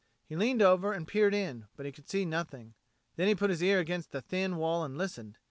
[0.25, 2.73] He leaned over and peered in, but he could see nothing.
[3.17, 5.37] Then he put his ear against the thin wall and listened.